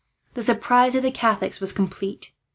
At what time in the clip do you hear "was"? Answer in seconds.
1.61-1.71